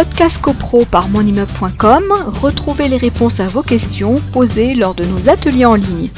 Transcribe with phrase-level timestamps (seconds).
[0.00, 2.04] Podcast CoPro par monimmeuble.com,
[2.40, 6.08] retrouvez les réponses à vos questions posées lors de nos ateliers en ligne.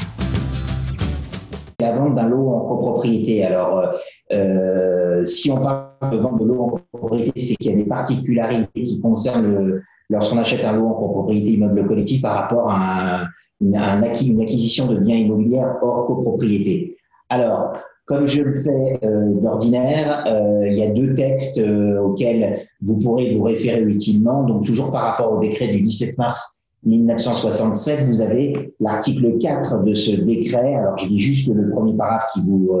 [1.81, 3.43] La vente d'un lot en copropriété.
[3.43, 3.87] Alors, euh,
[4.31, 7.83] euh, si on parle de vente de lot en copropriété, c'est qu'il y a des
[7.83, 13.25] particularités qui concernent lorsqu'on achète un lot en copropriété immeuble collectif par rapport à
[13.59, 16.95] une, une acquisition de biens immobiliers hors copropriété.
[17.27, 17.73] Alors,
[18.05, 22.97] comme je le fais euh, d'ordinaire, euh, il y a deux textes euh, auxquels vous
[22.97, 24.43] pourrez vous référer utilement.
[24.43, 29.93] Donc, toujours par rapport au décret du 17 mars 1967, vous avez l'article 4 de
[29.93, 30.75] ce décret.
[30.75, 32.77] Alors, je dis juste le premier paragraphe qui vous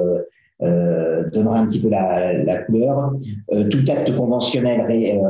[0.59, 3.13] donnera un petit peu la, la couleur.
[3.69, 4.81] tout acte conventionnel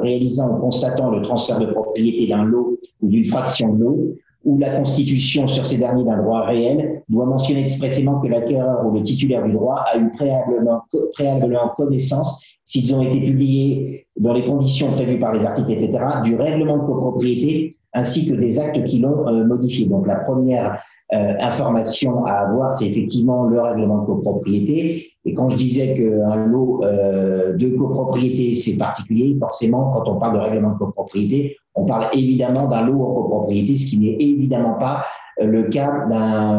[0.02, 4.58] réalisant ou constatant le transfert de propriété d'un lot ou d'une fraction de lot ou
[4.58, 9.02] la constitution sur ces derniers d'un droit réel doit mentionner expressément que l'acquéreur ou le
[9.02, 10.82] titulaire du droit a eu préalablement,
[11.14, 16.36] préalablement connaissance, s'ils ont été publiés dans les conditions prévues par les articles, etc., du
[16.36, 19.86] règlement de copropriété ainsi que des actes qui l'ont euh, modifié.
[19.86, 20.80] Donc la première
[21.14, 25.12] euh, information à avoir, c'est effectivement le règlement de copropriété.
[25.26, 30.36] Et quand je disais qu'un lot euh, de copropriété, c'est particulier, forcément, quand on parle
[30.36, 34.76] de règlement de copropriété, on parle évidemment d'un lot en copropriété, ce qui n'est évidemment
[34.76, 35.06] pas
[35.42, 36.06] euh, le cas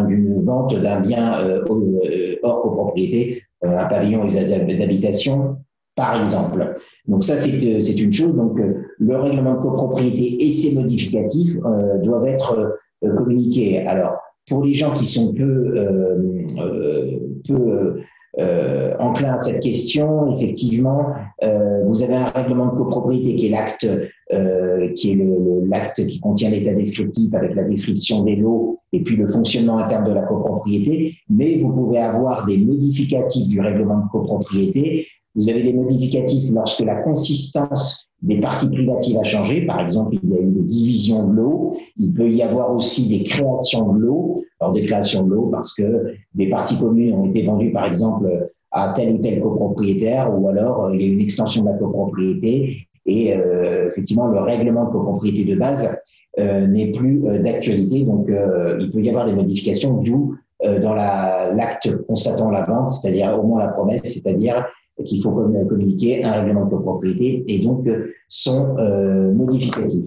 [0.07, 5.57] d'une vente d'un bien euh, euh, hors copropriété, un pavillon d'habitation,
[5.97, 6.75] par exemple.
[7.07, 8.35] Donc ça, c'est une chose.
[8.35, 8.59] Donc
[8.98, 11.57] le règlement de copropriété et ses modificatifs
[12.03, 13.87] doivent être communiqués.
[13.87, 15.75] Alors, pour les gens qui sont peu,
[17.48, 18.01] peu
[18.38, 21.06] euh, enclin à cette question, effectivement,
[21.42, 23.88] euh, vous avez un règlement de copropriété qui est l'acte
[24.32, 25.18] euh, qui est
[25.66, 30.05] l'acte qui contient l'état descriptif avec la description des lots et puis le fonctionnement interne
[30.05, 35.62] de la copropriété, mais vous pouvez avoir des modificatifs du règlement de copropriété vous avez
[35.62, 39.66] des modificatifs lorsque la consistance des parties privatives a changé.
[39.66, 41.77] Par exemple, il y a eu des divisions de l'eau.
[41.98, 44.44] Il peut y avoir aussi des créations de l'eau.
[44.61, 48.28] Alors, des créations de l'eau parce que des parties communes ont été vendues, par exemple,
[48.74, 51.77] à tel ou tel copropriétaire, ou alors euh, il y a une extension de la
[51.77, 55.96] copropriété et euh, effectivement le règlement de copropriété de base
[56.39, 58.05] euh, n'est plus d'actualité.
[58.05, 58.28] Donc,
[58.80, 60.36] il peut y avoir des modifications, d'où
[60.80, 64.64] dans l'acte constatant la vente, c'est-à-dire au moins la promesse, c'est-à-dire
[65.05, 70.05] qu'il faut communiquer un règlement de copropriété et donc euh, son euh, modificatif.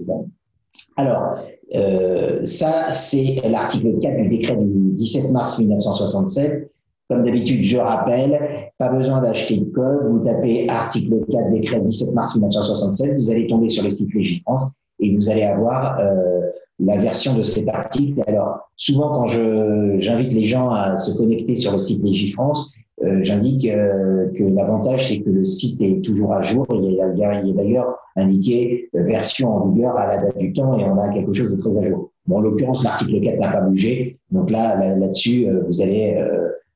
[0.96, 1.38] Alors,
[1.74, 6.70] euh, ça, c'est l'article 4 du décret du 17 mars 1967.
[7.08, 8.38] Comme d'habitude, je rappelle,
[8.78, 10.10] pas besoin d'acheter de code.
[10.10, 14.72] Vous tapez article 4 décret 17 mars 1967, vous allez tomber sur le site Légifrance
[15.00, 16.40] et vous allez avoir euh,
[16.80, 18.22] la version de cet article.
[18.26, 22.72] Alors, souvent, quand j'invite les gens à se connecter sur le site Légifrance,
[23.08, 26.66] euh, j'indique euh, que l'avantage, c'est que le site est toujours à jour.
[26.72, 30.84] Il y a, d'ailleurs indiqué euh, version en vigueur à la date du temps et
[30.84, 32.10] on a quelque chose de très à jour.
[32.26, 34.18] Bon, en l'occurrence, l'article 4 n'a pas bougé.
[34.30, 36.22] Donc là, là-dessus, vous allez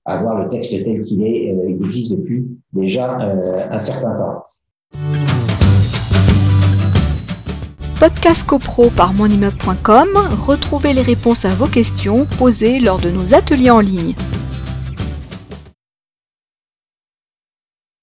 [0.06, 1.54] avoir le texte tel qu'il est.
[1.68, 4.44] il existe depuis déjà un certain temps.
[8.00, 10.08] Podcast CoPro par monimmeuble.com,
[10.46, 14.14] retrouvez les réponses à vos questions posées lors de nos ateliers en ligne.